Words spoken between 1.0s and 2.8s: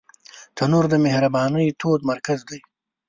مهربانۍ تود مرکز دی